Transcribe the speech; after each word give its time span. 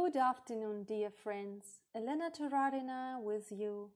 Good 0.00 0.16
afternoon, 0.16 0.84
dear 0.84 1.10
friends. 1.10 1.80
Elena 1.92 2.30
Torarina 2.30 3.20
with 3.20 3.50
you. 3.50 3.90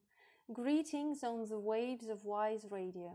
Greetings 0.52 1.22
on 1.22 1.46
the 1.48 1.60
waves 1.60 2.08
of 2.08 2.24
Wise 2.24 2.66
Radio. 2.68 3.14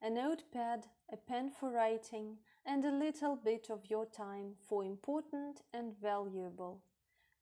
A 0.00 0.08
notepad, 0.08 0.86
a 1.12 1.18
pen 1.18 1.50
for 1.50 1.70
writing, 1.70 2.38
and 2.64 2.86
a 2.86 2.90
little 2.90 3.36
bit 3.36 3.66
of 3.68 3.90
your 3.90 4.06
time 4.06 4.54
for 4.66 4.82
important 4.82 5.60
and 5.74 5.92
valuable. 6.00 6.80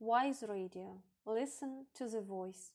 Wise 0.00 0.42
Radio. 0.46 1.00
Listen 1.24 1.86
to 1.94 2.08
the 2.08 2.20
voice. 2.20 2.72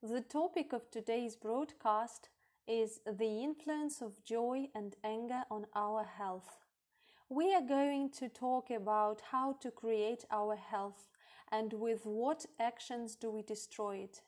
The 0.00 0.20
topic 0.20 0.72
of 0.72 0.90
today's 0.90 1.34
broadcast 1.34 2.28
is 2.68 3.00
the 3.04 3.42
influence 3.42 4.00
of 4.00 4.24
joy 4.24 4.68
and 4.76 4.94
anger 5.02 5.42
on 5.50 5.66
our 5.74 6.04
health. 6.04 6.58
We 7.28 7.52
are 7.52 7.66
going 7.66 8.10
to 8.20 8.28
talk 8.28 8.70
about 8.70 9.22
how 9.32 9.54
to 9.60 9.70
create 9.72 10.24
our 10.30 10.54
health 10.54 11.08
and 11.52 11.74
with 11.74 12.06
what 12.06 12.46
actions 12.58 13.14
do 13.14 13.30
we 13.30 13.42
destroy 13.42 13.96
it. 13.98 14.22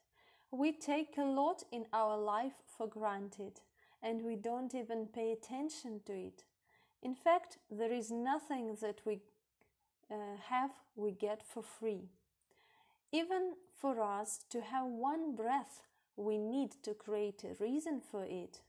We 0.51 0.73
take 0.73 1.17
a 1.19 1.25
lot 1.25 1.65
in 1.73 1.87
our 1.93 2.17
life 2.19 2.63
for 2.77 2.87
granted 2.87 3.61
and 4.03 4.23
we 4.23 4.37
don't 4.37 4.75
even 4.75 5.07
pay 5.07 5.33
attention 5.33 6.03
to 6.07 6.13
it. 6.13 6.45
In 7.03 7.15
fact, 7.15 7.59
there 7.71 7.93
is 7.93 8.11
nothing 8.11 8.77
that 8.83 9.01
we 9.07 9.23
uh, 10.11 10.37
have 10.49 10.71
we 10.95 11.13
get 11.13 11.43
for 11.43 11.63
free. 11.63 12.11
Even 13.11 13.55
for 13.81 14.03
us 14.03 14.41
to 14.51 14.61
have 14.61 14.87
one 14.87 15.35
breath, 15.35 15.83
we 16.17 16.37
need 16.37 16.73
to 16.83 16.95
create 16.95 17.43
a 17.43 17.63
reason 17.63 18.01
for 18.01 18.25
it. 18.25 18.61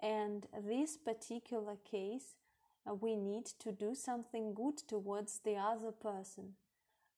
And 0.00 0.46
this 0.66 0.96
particular 0.96 1.76
case, 1.88 2.36
uh, 2.88 2.94
we 2.94 3.16
need 3.16 3.46
to 3.60 3.72
do 3.72 3.94
something 3.94 4.54
good 4.54 4.78
towards 4.88 5.40
the 5.44 5.56
other 5.56 5.92
person. 5.92 6.54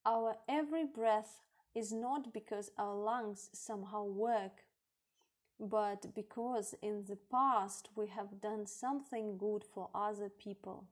Our 0.07 0.37
every 0.49 0.85
breath 0.85 1.41
is 1.75 1.93
not 1.93 2.33
because 2.33 2.71
our 2.79 2.95
lungs 2.95 3.49
somehow 3.53 4.05
work, 4.05 4.65
but 5.59 6.15
because 6.15 6.75
in 6.83 7.05
the 7.09 7.19
past 7.31 7.89
we 7.97 8.09
have 8.09 8.41
done 8.41 8.67
something 8.67 9.39
good 9.39 9.65
for 9.65 9.89
other 9.95 10.29
people. 10.29 10.85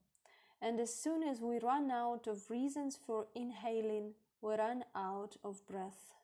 And 0.63 0.81
as 0.81 0.95
soon 0.95 1.23
as 1.23 1.41
we 1.41 1.59
run 1.59 1.91
out 1.91 2.27
of 2.27 2.49
reasons 2.49 2.97
for 2.97 3.27
inhaling, 3.35 4.15
we 4.41 4.55
run 4.55 4.85
out 4.95 5.37
of 5.45 5.67
breath. 5.67 6.15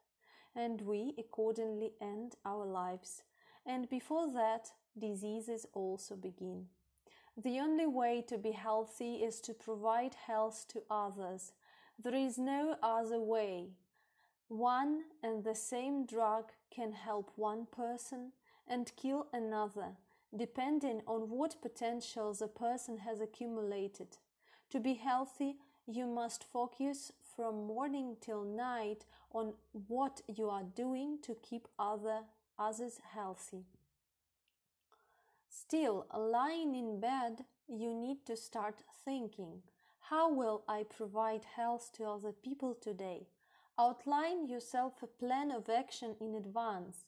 And 0.54 0.80
we 0.82 1.14
accordingly 1.18 1.92
end 2.00 2.36
our 2.44 2.64
lives. 2.64 3.22
And 3.66 3.88
before 3.90 4.32
that, 4.32 4.70
diseases 4.98 5.66
also 5.72 6.16
begin. 6.16 6.66
The 7.36 7.60
only 7.60 7.86
way 7.86 8.24
to 8.28 8.38
be 8.38 8.52
healthy 8.52 9.16
is 9.16 9.40
to 9.42 9.54
provide 9.54 10.14
health 10.26 10.66
to 10.68 10.82
others. 10.90 11.52
There 12.00 12.14
is 12.14 12.38
no 12.38 12.76
other 12.80 13.18
way. 13.18 13.70
One 14.46 15.02
and 15.20 15.42
the 15.42 15.56
same 15.56 16.06
drug 16.06 16.52
can 16.70 16.92
help 16.92 17.32
one 17.34 17.66
person 17.66 18.32
and 18.68 18.92
kill 18.96 19.26
another, 19.32 19.96
depending 20.34 21.02
on 21.08 21.28
what 21.28 21.60
potential 21.60 22.32
the 22.32 22.46
person 22.46 22.98
has 22.98 23.20
accumulated. 23.20 24.16
To 24.70 24.78
be 24.78 24.94
healthy, 24.94 25.56
you 25.86 26.06
must 26.06 26.44
focus 26.44 27.10
from 27.34 27.66
morning 27.66 28.16
till 28.20 28.44
night 28.44 29.04
on 29.32 29.54
what 29.72 30.20
you 30.28 30.48
are 30.48 30.62
doing 30.62 31.18
to 31.22 31.34
keep 31.42 31.66
other, 31.78 32.20
others 32.58 33.00
healthy. 33.12 33.64
Still, 35.48 36.06
lying 36.16 36.76
in 36.76 37.00
bed, 37.00 37.44
you 37.66 37.92
need 37.92 38.24
to 38.26 38.36
start 38.36 38.82
thinking 39.04 39.62
how 40.10 40.32
will 40.32 40.62
I 40.66 40.84
provide 40.84 41.44
health 41.56 41.90
to 41.94 42.04
other 42.04 42.32
people 42.32 42.74
today? 42.74 43.26
Outline 43.78 44.48
yourself 44.48 45.02
a 45.02 45.06
plan 45.06 45.50
of 45.50 45.68
action 45.68 46.16
in 46.20 46.34
advance. 46.34 47.04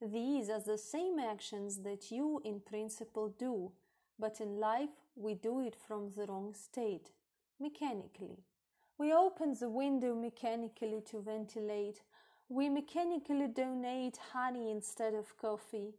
These 0.00 0.48
are 0.48 0.60
the 0.60 0.78
same 0.78 1.18
actions 1.18 1.82
that 1.82 2.10
you 2.10 2.40
in 2.44 2.60
principle 2.60 3.34
do, 3.38 3.72
but 4.18 4.40
in 4.40 4.60
life 4.60 5.00
we 5.16 5.34
do 5.34 5.60
it 5.60 5.74
from 5.74 6.10
the 6.16 6.26
wrong 6.26 6.54
state, 6.54 7.10
mechanically. 7.60 8.38
We 8.98 9.12
open 9.12 9.56
the 9.58 9.68
window 9.68 10.14
mechanically 10.14 11.02
to 11.10 11.20
ventilate. 11.20 12.02
We 12.48 12.68
mechanically 12.68 13.48
donate 13.48 14.18
honey 14.32 14.70
instead 14.70 15.14
of 15.14 15.36
coffee. 15.36 15.94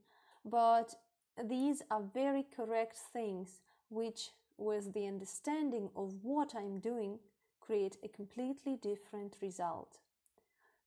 But 0.46 0.96
these 1.44 1.82
are 1.92 2.04
very 2.14 2.46
correct 2.56 2.98
things 3.12 3.60
which, 3.90 4.30
with 4.58 4.94
the 4.94 5.08
understanding 5.08 5.90
of 5.96 6.24
what 6.24 6.54
I'm 6.56 6.80
doing, 6.80 7.20
create 7.60 7.98
a 8.04 8.08
completely 8.08 8.78
different 8.82 9.36
result. 9.42 9.98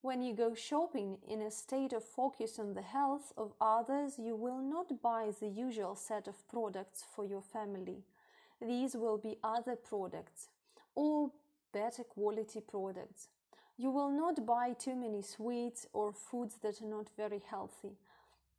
When 0.01 0.23
you 0.23 0.33
go 0.33 0.55
shopping 0.55 1.19
in 1.27 1.43
a 1.43 1.51
state 1.51 1.93
of 1.93 2.05
focus 2.05 2.59
on 2.59 2.75
the 2.75 2.83
health 2.83 3.33
of 3.37 3.53
others, 3.61 4.15
you 4.19 4.37
will 4.37 4.63
not 4.63 5.03
buy 5.03 5.31
the 5.41 5.49
usual 5.49 5.97
set 5.97 6.29
of 6.29 6.49
products 6.49 7.05
for 7.15 7.25
your 7.25 7.43
family. 7.43 8.05
These 8.61 8.95
will 8.95 9.19
be 9.19 9.39
other 9.43 9.75
products 9.75 10.49
or 10.95 11.31
better 11.73 12.05
quality 12.05 12.61
products. 12.61 13.29
You 13.77 13.91
will 13.91 14.11
not 14.11 14.47
buy 14.47 14.73
too 14.73 14.95
many 14.95 15.23
sweets 15.23 15.87
or 15.93 16.13
foods 16.13 16.57
that 16.63 16.81
are 16.81 16.87
not 16.87 17.09
very 17.17 17.43
healthy 17.51 17.97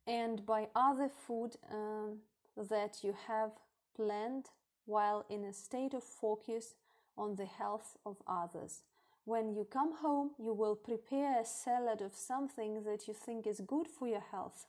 and 0.06 0.44
buy 0.44 0.68
other 0.74 1.08
food 1.08 1.56
um, 1.70 2.18
that 2.56 3.02
you 3.02 3.14
have 3.26 3.52
planned 3.96 4.46
while 4.90 5.24
in 5.30 5.44
a 5.44 5.52
state 5.52 5.94
of 5.94 6.02
focus 6.02 6.74
on 7.16 7.36
the 7.36 7.46
health 7.46 7.96
of 8.04 8.16
others. 8.26 8.82
When 9.24 9.54
you 9.54 9.64
come 9.64 9.94
home, 9.96 10.30
you 10.38 10.52
will 10.52 10.74
prepare 10.74 11.40
a 11.40 11.44
salad 11.44 12.00
of 12.02 12.14
something 12.14 12.82
that 12.84 13.06
you 13.06 13.14
think 13.14 13.46
is 13.46 13.60
good 13.60 13.86
for 13.86 14.08
your 14.08 14.24
health 14.32 14.66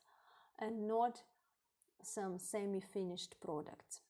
and 0.60 0.88
not 0.88 1.24
some 2.04 2.38
semi 2.38 2.82
finished 2.82 3.36
products. 3.42 4.02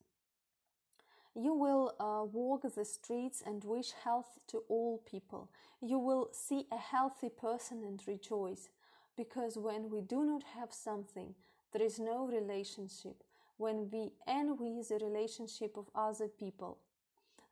You 1.33 1.53
will 1.53 1.93
uh, 1.97 2.25
walk 2.25 2.63
the 2.75 2.83
streets 2.83 3.41
and 3.45 3.63
wish 3.63 3.91
health 4.03 4.39
to 4.47 4.63
all 4.67 5.01
people. 5.09 5.49
You 5.81 5.97
will 5.97 6.29
see 6.33 6.67
a 6.71 6.77
healthy 6.77 7.29
person 7.29 7.83
and 7.83 8.01
rejoice 8.05 8.69
because 9.15 9.57
when 9.57 9.89
we 9.89 10.01
do 10.01 10.25
not 10.25 10.43
have 10.55 10.73
something, 10.73 11.35
there 11.71 11.81
is 11.81 11.99
no 11.99 12.27
relationship. 12.27 13.23
When 13.57 13.89
we 13.91 14.11
envy 14.27 14.81
the 14.87 14.99
relationship 15.03 15.77
of 15.77 15.89
other 15.93 16.27
people, 16.27 16.79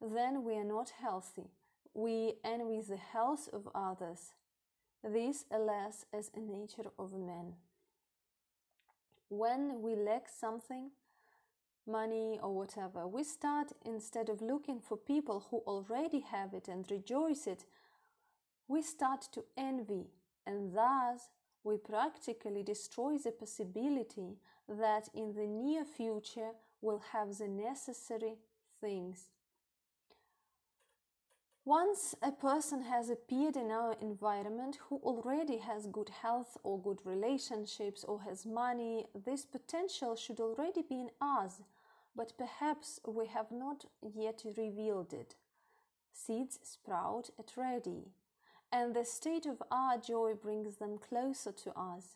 then 0.01 0.43
we 0.43 0.55
are 0.55 0.63
not 0.63 0.91
healthy. 1.01 1.51
We 1.93 2.35
envy 2.43 2.81
the 2.81 2.97
health 2.97 3.49
of 3.51 3.67
others. 3.75 4.33
This, 5.03 5.45
alas, 5.51 6.05
is 6.13 6.31
a 6.35 6.39
nature 6.39 6.91
of 6.97 7.13
man. 7.13 7.53
When 9.29 9.81
we 9.81 9.95
lack 9.95 10.27
something, 10.27 10.91
money 11.85 12.39
or 12.41 12.55
whatever, 12.55 13.07
we 13.07 13.23
start 13.23 13.71
instead 13.85 14.29
of 14.29 14.41
looking 14.41 14.79
for 14.79 14.97
people 14.97 15.47
who 15.49 15.57
already 15.67 16.19
have 16.19 16.53
it 16.53 16.67
and 16.67 16.89
rejoice 16.89 17.47
it, 17.47 17.65
we 18.67 18.81
start 18.81 19.21
to 19.33 19.43
envy 19.57 20.07
and 20.45 20.75
thus 20.75 21.29
we 21.63 21.77
practically 21.77 22.63
destroy 22.63 23.17
the 23.17 23.31
possibility 23.31 24.37
that 24.67 25.09
in 25.13 25.33
the 25.33 25.47
near 25.47 25.83
future 25.83 26.51
we'll 26.81 27.03
have 27.11 27.37
the 27.37 27.47
necessary 27.47 28.35
things. 28.79 29.27
Once 31.65 32.15
a 32.23 32.31
person 32.31 32.81
has 32.81 33.09
appeared 33.09 33.55
in 33.55 33.69
our 33.69 33.95
environment 34.01 34.79
who 34.87 34.95
already 35.03 35.57
has 35.57 35.85
good 35.85 36.09
health 36.09 36.57
or 36.63 36.81
good 36.81 36.99
relationships 37.03 38.03
or 38.05 38.21
has 38.21 38.45
money, 38.45 39.05
this 39.25 39.45
potential 39.45 40.15
should 40.15 40.39
already 40.39 40.81
be 40.81 41.01
in 41.01 41.09
us, 41.21 41.61
but 42.15 42.33
perhaps 42.37 42.99
we 43.05 43.27
have 43.27 43.51
not 43.51 43.85
yet 44.01 44.43
revealed 44.57 45.13
it. 45.13 45.35
Seeds 46.11 46.59
sprout 46.63 47.29
at 47.37 47.51
ready, 47.55 48.13
and 48.71 48.95
the 48.95 49.05
state 49.05 49.45
of 49.45 49.61
our 49.71 49.97
joy 49.97 50.33
brings 50.33 50.77
them 50.77 50.97
closer 50.97 51.51
to 51.51 51.71
us. 51.77 52.15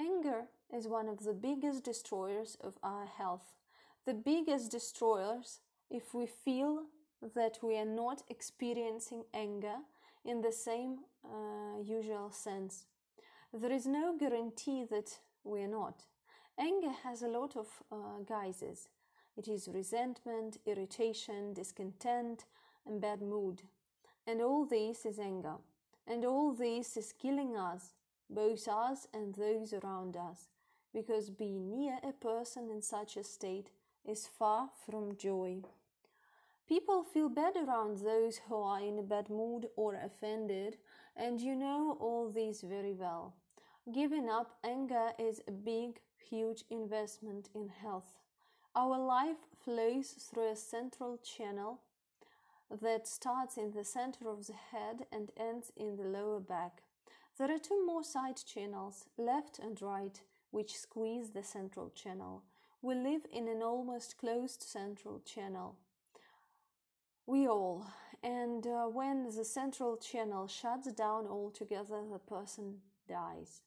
Anger 0.00 0.44
is 0.72 0.86
one 0.86 1.08
of 1.08 1.24
the 1.24 1.32
biggest 1.32 1.84
destroyers 1.84 2.56
of 2.60 2.74
our 2.82 3.06
health, 3.06 3.56
the 4.04 4.14
biggest 4.14 4.70
destroyers 4.70 5.60
if 5.90 6.14
we 6.14 6.26
feel 6.26 6.84
that 7.34 7.58
we 7.62 7.76
are 7.76 7.84
not 7.84 8.22
experiencing 8.28 9.24
anger 9.32 9.76
in 10.24 10.42
the 10.42 10.52
same 10.52 10.98
uh, 11.24 11.80
usual 11.82 12.30
sense. 12.30 12.84
There 13.52 13.72
is 13.72 13.86
no 13.86 14.16
guarantee 14.18 14.84
that 14.90 15.18
we 15.44 15.62
are 15.62 15.68
not. 15.68 16.04
Anger 16.58 16.92
has 17.04 17.22
a 17.22 17.28
lot 17.28 17.56
of 17.56 17.66
uh, 17.90 18.20
guises. 18.26 18.88
It 19.36 19.48
is 19.48 19.68
resentment, 19.72 20.58
irritation, 20.66 21.52
discontent, 21.52 22.44
and 22.86 23.00
bad 23.00 23.20
mood. 23.20 23.62
And 24.26 24.42
all 24.42 24.64
this 24.66 25.06
is 25.06 25.18
anger. 25.18 25.56
And 26.06 26.24
all 26.24 26.52
this 26.52 26.96
is 26.96 27.12
killing 27.12 27.56
us, 27.56 27.94
both 28.30 28.68
us 28.68 29.06
and 29.12 29.34
those 29.34 29.72
around 29.72 30.16
us, 30.16 30.48
because 30.92 31.30
being 31.30 31.68
near 31.68 31.98
a 32.02 32.12
person 32.12 32.70
in 32.70 32.82
such 32.82 33.16
a 33.16 33.24
state 33.24 33.70
is 34.04 34.28
far 34.38 34.70
from 34.84 35.16
joy. 35.16 35.62
People 36.68 37.04
feel 37.04 37.28
bad 37.28 37.54
around 37.56 37.98
those 37.98 38.40
who 38.48 38.56
are 38.56 38.80
in 38.80 38.98
a 38.98 39.02
bad 39.02 39.30
mood 39.30 39.68
or 39.76 39.94
offended, 39.94 40.76
and 41.16 41.40
you 41.40 41.54
know 41.54 41.96
all 42.00 42.28
this 42.28 42.62
very 42.62 42.92
well. 42.92 43.34
Giving 43.92 44.28
up 44.28 44.56
anger 44.64 45.10
is 45.18 45.40
a 45.46 45.52
big, 45.52 46.00
huge 46.18 46.64
investment 46.70 47.48
in 47.54 47.68
health. 47.68 48.18
Our 48.74 48.98
life 48.98 49.46
flows 49.64 50.08
through 50.08 50.50
a 50.50 50.56
central 50.56 51.18
channel 51.18 51.80
that 52.70 53.06
starts 53.06 53.56
in 53.56 53.72
the 53.72 53.84
center 53.84 54.28
of 54.28 54.46
the 54.46 54.54
head 54.54 55.06
and 55.12 55.30
ends 55.36 55.72
in 55.76 55.96
the 55.96 56.04
lower 56.04 56.40
back. 56.40 56.82
There 57.38 57.50
are 57.50 57.58
two 57.58 57.84
more 57.86 58.02
side 58.02 58.40
channels, 58.44 59.06
left 59.16 59.58
and 59.58 59.80
right, 59.80 60.20
which 60.50 60.76
squeeze 60.76 61.30
the 61.30 61.42
central 61.42 61.90
channel. 61.90 62.42
We 62.82 62.94
live 62.94 63.26
in 63.32 63.48
an 63.48 63.62
almost 63.62 64.18
closed 64.18 64.62
central 64.62 65.20
channel. 65.20 65.76
We 67.26 67.46
all, 67.46 67.86
and 68.22 68.66
uh, 68.66 68.84
when 68.84 69.24
the 69.24 69.44
central 69.44 69.96
channel 69.96 70.46
shuts 70.46 70.90
down 70.92 71.26
altogether, 71.26 72.02
the 72.10 72.18
person 72.18 72.76
dies. 73.08 73.62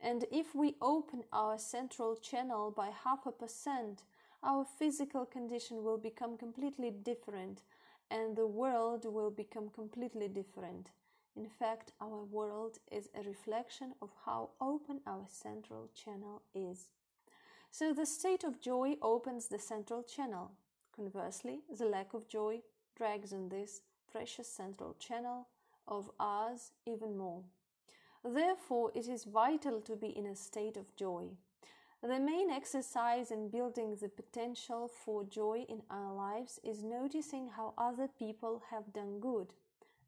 And 0.00 0.24
if 0.32 0.54
we 0.54 0.76
open 0.80 1.24
our 1.32 1.58
central 1.58 2.16
channel 2.16 2.70
by 2.70 2.90
half 3.04 3.26
a 3.26 3.32
percent, 3.32 4.02
our 4.42 4.64
physical 4.64 5.26
condition 5.26 5.84
will 5.84 5.98
become 5.98 6.38
completely 6.38 6.90
different 6.90 7.62
and 8.10 8.36
the 8.36 8.46
world 8.46 9.04
will 9.04 9.30
become 9.30 9.68
completely 9.68 10.28
different. 10.28 10.88
In 11.36 11.46
fact, 11.48 11.92
our 12.00 12.24
world 12.24 12.78
is 12.90 13.08
a 13.14 13.22
reflection 13.22 13.94
of 14.02 14.10
how 14.24 14.50
open 14.60 15.00
our 15.06 15.26
central 15.28 15.88
channel 15.94 16.42
is. 16.54 16.88
So 17.70 17.92
the 17.92 18.06
state 18.06 18.42
of 18.42 18.60
joy 18.60 18.96
opens 19.00 19.46
the 19.46 19.58
central 19.58 20.02
channel. 20.02 20.52
Conversely, 20.94 21.60
the 21.78 21.86
lack 21.86 22.14
of 22.14 22.28
joy 22.28 22.62
drags 22.96 23.32
on 23.32 23.48
this 23.48 23.82
precious 24.10 24.48
central 24.48 24.96
channel 24.98 25.46
of 25.86 26.10
ours 26.18 26.72
even 26.84 27.16
more. 27.16 27.42
Therefore, 28.24 28.90
it 28.94 29.08
is 29.08 29.24
vital 29.24 29.80
to 29.82 29.96
be 29.96 30.08
in 30.08 30.26
a 30.26 30.36
state 30.36 30.76
of 30.76 30.94
joy. 30.96 31.28
The 32.02 32.18
main 32.18 32.48
exercise 32.48 33.30
in 33.30 33.50
building 33.50 33.94
the 33.94 34.08
potential 34.08 34.88
for 34.88 35.22
joy 35.22 35.66
in 35.68 35.82
our 35.90 36.14
lives 36.14 36.58
is 36.64 36.82
noticing 36.82 37.48
how 37.48 37.74
other 37.76 38.08
people 38.08 38.62
have 38.70 38.94
done 38.94 39.20
good 39.20 39.52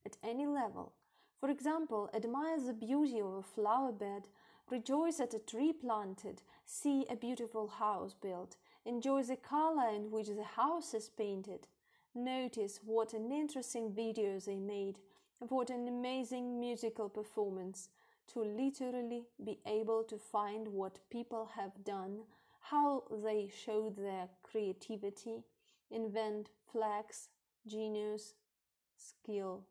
at 0.07 0.17
any 0.25 0.47
level. 0.47 0.95
For 1.39 1.51
example, 1.51 2.09
admire 2.15 2.59
the 2.59 2.73
beauty 2.73 3.21
of 3.21 3.35
a 3.35 3.43
flower 3.43 3.93
bed, 3.93 4.29
rejoice 4.71 5.21
at 5.21 5.35
a 5.35 5.39
tree 5.39 5.75
planted, 5.75 6.41
see 6.65 7.05
a 7.11 7.17
beautiful 7.17 7.69
house 7.69 8.15
built, 8.15 8.57
enjoy 8.87 9.23
the 9.25 9.37
color 9.37 9.91
in 9.95 10.11
which 10.11 10.29
the 10.29 10.45
house 10.57 10.95
is 10.95 11.11
painted. 11.11 11.69
Notice 12.15 12.81
what 12.83 13.13
an 13.13 13.31
interesting 13.31 13.93
video 13.93 14.39
they 14.39 14.57
made, 14.57 14.99
what 15.41 15.69
an 15.69 15.87
amazing 15.87 16.59
musical 16.59 17.11
performance 17.11 17.91
to 18.29 18.41
literally 18.41 19.25
be 19.45 19.59
able 19.67 20.05
to 20.05 20.17
find 20.17 20.69
what 20.69 20.99
people 21.11 21.51
have 21.57 21.85
done, 21.85 22.21
how 22.61 23.05
they 23.25 23.51
showed 23.65 23.97
their 23.97 24.29
creativity, 24.43 25.43
invent 25.91 26.49
flags, 26.71 27.29
genius, 27.67 28.35
skill. 28.97 29.65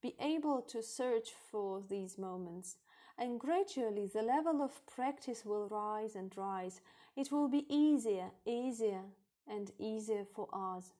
Be 0.00 0.14
able 0.20 0.62
to 0.62 0.82
search 0.82 1.30
for 1.50 1.82
these 1.88 2.18
moments, 2.18 2.76
and 3.18 3.40
gradually 3.40 4.06
the 4.06 4.22
level 4.22 4.62
of 4.62 4.86
practice 4.86 5.44
will 5.44 5.68
rise 5.68 6.14
and 6.14 6.32
rise. 6.36 6.80
It 7.16 7.32
will 7.32 7.48
be 7.48 7.66
easier, 7.68 8.30
easier, 8.46 9.02
and 9.46 9.72
easier 9.78 10.24
for 10.24 10.48
us. 10.52 10.92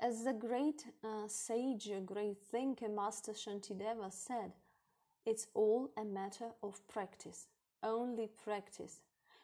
As 0.00 0.24
the 0.24 0.32
great 0.32 0.86
uh, 1.04 1.28
sage, 1.28 1.90
great 2.06 2.38
thinker, 2.38 2.88
Master 2.88 3.32
Shantideva 3.32 4.10
said, 4.10 4.52
it's 5.30 5.46
all 5.54 5.90
a 5.96 6.04
matter 6.04 6.48
of 6.60 6.84
practice, 6.88 7.46
only 7.84 8.28
practice. 8.42 9.00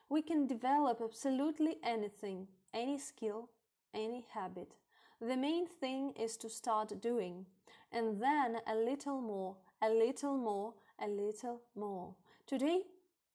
We 0.09 0.21
can 0.21 0.49
develop 0.49 1.00
absolutely 1.00 1.77
anything, 1.85 2.49
any 2.75 2.99
skill, 2.99 3.50
any 3.94 4.25
habit. 4.35 4.73
The 5.21 5.37
main 5.37 5.69
thing 5.69 6.12
is 6.21 6.37
to 6.38 6.50
start 6.50 7.00
doing, 7.00 7.47
and 7.93 8.21
then 8.21 8.56
a 8.67 8.75
little 8.75 9.21
more, 9.21 9.59
a 9.81 9.88
little 9.88 10.37
more, 10.37 10.75
a 11.00 11.06
little 11.06 11.62
more. 11.77 12.17
Today, 12.49 12.81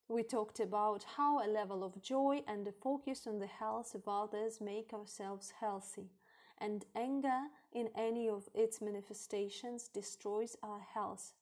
we 0.08 0.22
talked 0.22 0.60
about 0.60 1.06
how 1.16 1.42
a 1.42 1.48
level 1.48 1.82
of 1.82 2.02
joy 2.02 2.42
and 2.46 2.68
a 2.68 2.72
focus 2.72 3.26
on 3.26 3.38
the 3.38 3.46
health 3.46 3.94
of 3.94 4.06
others 4.06 4.60
make 4.60 4.92
ourselves 4.92 5.54
healthy, 5.58 6.10
and 6.58 6.84
anger 6.94 7.44
in 7.72 7.88
any 7.96 8.28
of 8.28 8.50
its 8.54 8.82
manifestations 8.82 9.88
destroys 9.88 10.54
our 10.62 10.80
health. 10.92 11.32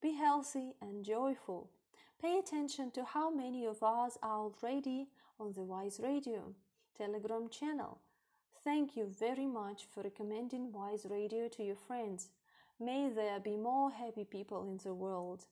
Be 0.00 0.12
healthy 0.12 0.74
and 0.80 1.04
joyful. 1.04 1.70
Pay 2.22 2.38
attention 2.38 2.92
to 2.92 3.04
how 3.04 3.30
many 3.30 3.66
of 3.66 3.82
us 3.82 4.16
are 4.22 4.50
already 4.50 5.08
on 5.40 5.52
the 5.52 5.62
Wise 5.62 5.98
Radio 6.00 6.54
Telegram 6.96 7.48
channel. 7.48 7.98
Thank 8.62 8.96
you 8.96 9.12
very 9.18 9.46
much 9.46 9.86
for 9.92 10.04
recommending 10.04 10.72
Wise 10.72 11.04
Radio 11.10 11.48
to 11.48 11.64
your 11.64 11.74
friends. 11.76 12.28
May 12.78 13.08
there 13.08 13.40
be 13.40 13.56
more 13.56 13.90
happy 13.90 14.24
people 14.24 14.62
in 14.62 14.78
the 14.84 14.94
world. 14.94 15.46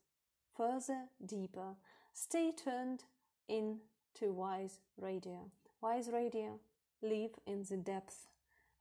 Further, 0.56 1.06
deeper, 1.24 1.74
stay 2.12 2.52
tuned 2.52 3.02
in 3.48 3.78
to 4.14 4.32
Wise 4.32 4.78
Radio. 4.96 5.50
Wise 5.80 6.08
Radio, 6.12 6.60
live 7.02 7.32
in 7.48 7.64
the 7.68 7.78
depth. 7.78 8.28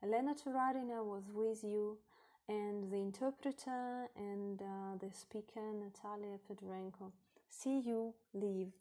Elena 0.03 0.35
Turadina 0.35 1.03
was 1.03 1.23
with 1.33 1.63
you 1.63 1.97
and 2.47 2.92
the 2.92 2.97
interpreter 2.97 4.07
and 4.15 4.62
uh, 4.62 4.97
the 5.00 5.12
speaker 5.13 5.62
Natalia 5.74 6.38
Fedorenko. 6.47 7.12
See 7.50 7.80
you, 7.80 8.13
leave 8.33 8.71